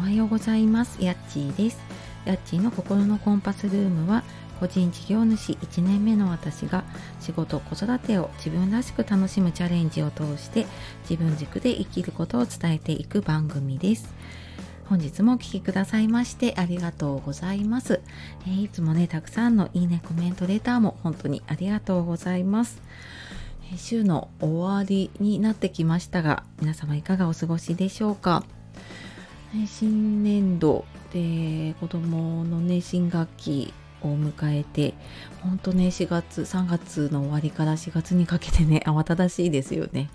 [0.00, 1.04] おはようございます。
[1.04, 1.78] やっちーです。
[2.24, 4.22] やっちーの心のコンパスルームは
[4.58, 6.84] 個人事業主1年目の私が
[7.20, 10.64] 仕事子育てを自分らしく楽しむチャレンジを通して
[11.08, 14.14] 自分軸で生きることを伝えていく番組です。
[14.88, 18.00] 本日もお聴きくださいましてありがとうございます、
[18.46, 22.80] えー、いつもねたくさんのいいねコメントレターも本当にありがとうございます。
[23.76, 28.42] 週の終わりになってきましたが皆様いかがお過ごしでしょうか？
[29.66, 34.94] 新年度で子供のね新学期を迎えて
[35.40, 40.08] 本当ね4月3月の終わりから4月にかけてね 慌ただしいですよね。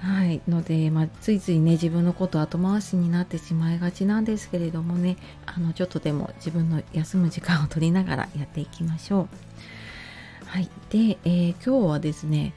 [0.00, 5.16] はいので、まあ、ついついね自分のこと後回しになってしまいがちなんですけれどもね
[5.46, 9.28] あのちょっとでも自分の休む時間を取りながらやっていきましょう。
[10.46, 12.52] はい、で、えー、今日はですね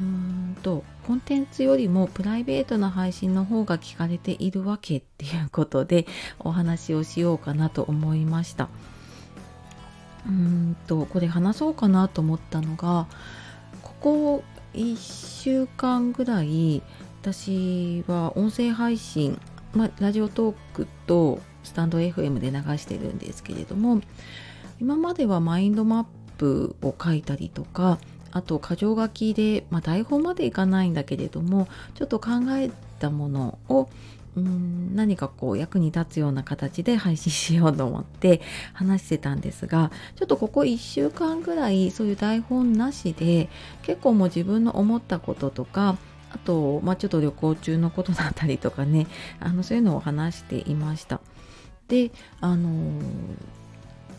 [0.00, 6.06] うーんとコンテンツよりもプライベートな配信の方が聞かれているわけっていうことで
[6.38, 8.68] お話をしようかなと思いました。
[10.26, 13.06] うーんとこれ話そうかなと思ったのが
[13.82, 16.82] ここ1週間ぐらい
[17.22, 19.40] 私は音声配信、
[19.74, 24.00] まあ、ラジオトークとスタンド FM で流してるんですけれども
[24.80, 26.04] 今まではマインドマッ
[26.38, 27.98] プを書いたりとか
[28.32, 33.88] あと箇条書きで、まあ、台本までいかないんだけれどもちょっと考えたものを
[34.34, 38.40] うん何かこう役に立つような形で配信しようと思って
[38.72, 43.50] 話してたんですがちょっとここ1週間ぐらいそういう台本なしで
[43.82, 45.98] 結構もう自分の思ったこととか
[46.30, 49.06] あと、まあ、ちょっと旅行中のことだったりとかね
[49.38, 51.20] あのそういうのを話していました。
[51.88, 52.10] で
[52.40, 53.02] あのー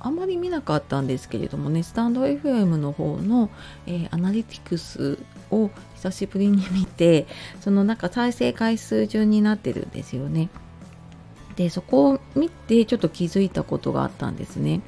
[0.04, 3.50] あまり見なかったんですけれどもねスタンド FM の方の、
[3.88, 5.18] えー、アナリティクス
[5.50, 7.26] を久しぶりに見て
[7.62, 10.50] そのなんか再生回数順になってるんですよね。
[11.56, 14.82] でそこを見てちょっと気づいたことがあったんですね。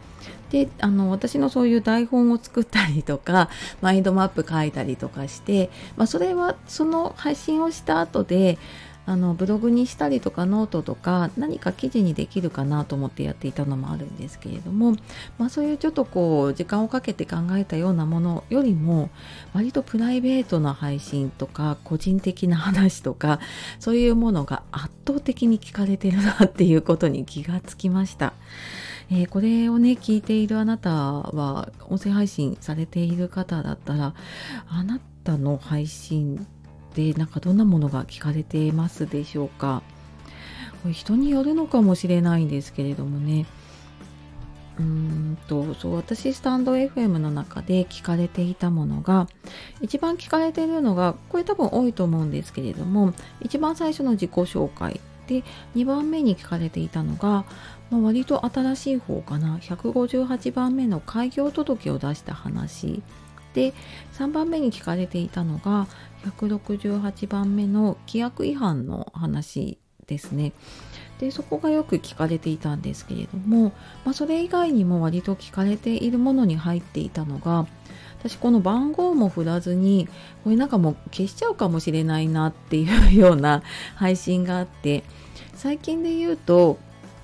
[0.49, 3.49] であの私のそういう台本を作ったりとか
[3.81, 8.57] マインドマップ書いたりとかして、まあ、それはその配信をした後で
[9.05, 14.95] あのブログにしたりとかノートとか何か記事にできるかなと思ってやっていたのもあるんですけれども、
[15.37, 19.09] まあ、そういうちょっとこう時間をかけて考えたようなものよりも
[19.53, 23.39] 割とプライベートな配信とか個人的な話とか
[23.79, 28.33] そういうものが圧倒的に聞かれてるなっていうことに気がつきました。
[29.11, 34.15] えー、これをね聞いているあなたは音声配信されている方だったら
[34.67, 36.47] あなたの配信
[36.95, 39.83] でなんかどんなものが聞かれてますでしょうか。
[40.81, 43.45] これ人によるのかもしれないんですけれどもね。
[44.79, 49.27] うんとそう私スタンド FM の中で聞かれていたものが
[49.79, 55.43] 一番聞かれているのがこれ多分多いと思うんですけれども一番最初の自己紹介で
[55.75, 57.45] 2番目に聞かれていたのが、
[57.89, 59.57] まあ、割と新しい方かな。
[59.57, 63.01] 158番目の開業届を出した話。
[63.55, 63.73] で
[64.13, 65.87] 3番目に聞かれていたのが
[66.25, 70.51] 168番目の規約違反の話ですね。
[71.19, 73.71] でそこがよく聞かれていたんですけれども、
[74.03, 77.65] まあ、それ以外にも割と聞かれているものに入っていたのが
[78.19, 80.09] 私この番号も振らずに
[80.43, 83.63] これなんかもう消しちゃうかもしれないなっていうような
[83.95, 85.05] 配信があって
[85.53, 86.77] 最近で言うと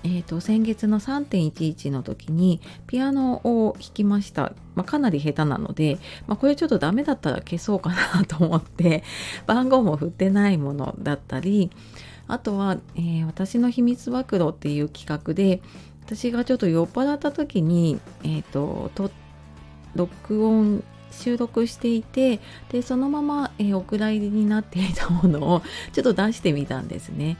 [0.04, 9.04] えーと、先月の3.11の時にピアノを弾きました、まあ、かなり下手なので、まあ、これちょっとダメだったら消そうかなと思って
[9.46, 11.70] 番号も振ってないものだったり
[12.28, 15.62] あとは、えー、私の秘密暴露っていう企画で
[16.06, 19.12] 私がちょっと酔っ払った時に、えーと、と
[19.96, 25.62] 録音収録していてでそのまま、えー、お蔵入りになっていたものを
[25.92, 27.38] ちょっと出してみたんですね。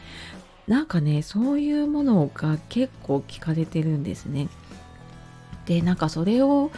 [0.68, 4.48] なんかねそういうものが結構聞かれてるんですね。
[5.66, 6.72] でなんかそれを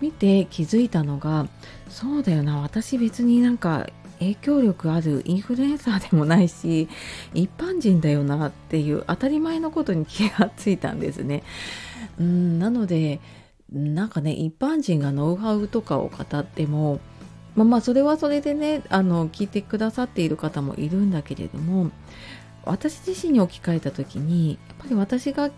[0.00, 1.46] 見て気づいたのが
[1.88, 3.86] そうだよな私別になんか
[4.18, 6.88] 影響力あるインフルエンサーでもないし
[7.34, 11.42] 一般人だよなっていう当たり前のことに気がついたんですね。
[12.18, 13.20] うんなので
[13.72, 17.00] なんかね一般人がノウハウとかを語っても
[17.54, 21.90] まあまあそれはそれでねあの聞いてくださっている方もいるんだけれども
[22.64, 25.50] 私自身に置き換えた時にやっぱり私が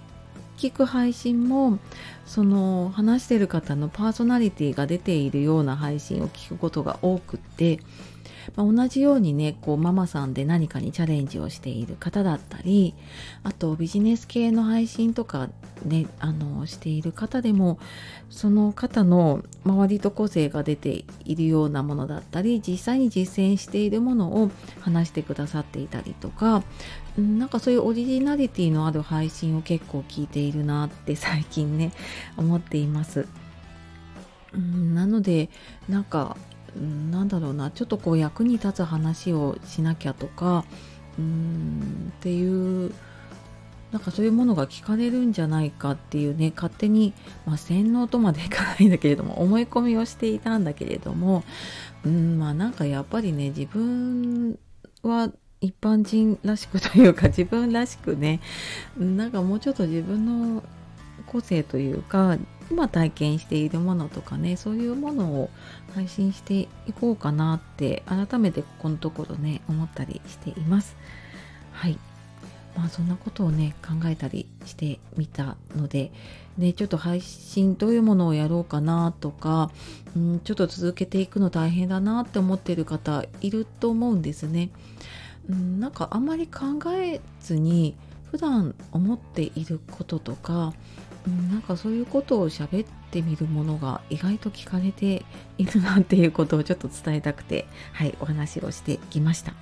[0.56, 1.78] 聞く配信も
[2.26, 7.80] その話してる方のパーソナリティが出ているような配信を聞くことが多くって
[8.56, 12.94] まあ、同じようにねこうママさんで何かにチャレンジをしている方だったり
[13.42, 15.48] あとビジネス系の配信とか
[15.84, 17.78] ねあのしている方でも
[18.30, 24.50] その方の周りと個性が出ているようなものだったり実際に実践しているものを
[24.80, 26.62] 話してくださっていたりとか
[27.18, 31.92] なんかそういうオリジナリティのある配信を結構聞いているなって最近ね
[32.36, 33.26] 思っています。
[34.54, 35.48] うんなので
[35.88, 36.36] なんか
[37.10, 40.64] なんだろうなちょっとこう役に立つ話をしなきゃとか
[41.18, 42.92] うんっていう
[43.92, 47.12] なんかそういうものが聞かれるんじゃないかっていうね勝手に、
[47.44, 51.44] まあ、洗脳とまでいかないんだけれども思い込みをしていたんだけれども
[52.04, 54.58] うんまあなんかやっぱりね自分
[55.02, 55.30] は
[55.62, 58.40] 一般人らしくというか 自分らしくね。
[58.98, 60.62] なんかもうちょっと自分の
[61.26, 62.36] 個性というか
[62.70, 65.50] 今体験しているものとかねそういうものを
[65.94, 70.96] 配信していこうかなって改めてここのところね思ったりしています。
[71.70, 71.98] はい。
[72.76, 76.10] まあそんなことをね考えたりしてみたので
[76.56, 79.70] ねちょっと配信どういうものをやろうかなとか、
[80.16, 84.70] うん、ちょっと続けていくの大変だなって思ってる方いると思うんですね、
[85.48, 87.96] うん、なんかあんまり考えずに
[88.30, 90.72] 普段思っていることとか
[91.50, 95.24] なんかそういうことを喋ってみるものが意外と聞かれて
[95.56, 99.54] いるなっていうことをちょっと伝えたくて、はい、お話をしてきました。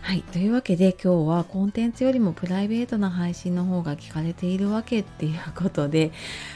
[0.00, 0.22] はい。
[0.22, 6.10] というわけで今日はコンテンツよりもプライベートな配信の方が聞かれているわけっていうことで、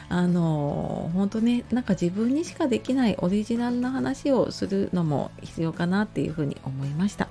[0.08, 7.28] あの、本当ね、なんか自分にしかできないオリジナルな話をするのも必要かなっていうふうに思いました。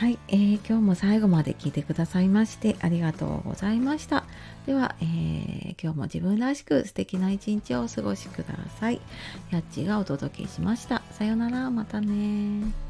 [0.00, 4.24] はい、えー、今日も最後まで聞いてくださいましてありがとうございました。
[4.64, 8.46] では、えー、今日も自分らしく素敵な一日をお過ごしくだ
[8.80, 9.00] さい。
[9.50, 11.02] やっちがお届けしました。
[11.10, 12.89] さようなら、またね